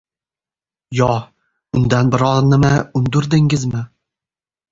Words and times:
Yo, 0.99 1.09
undan 1.81 2.09
biron 2.15 2.49
nima 2.53 2.71
undirdingizmi! 3.01 3.83